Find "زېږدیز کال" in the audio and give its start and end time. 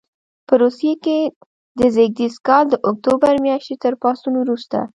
1.95-2.65